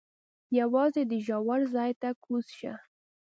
یوازې 0.59 1.01
دې 1.09 1.19
ژور 1.27 1.61
ځای 1.75 1.91
ته 2.01 2.09
کوز 2.23 2.45
شه. 2.59 2.73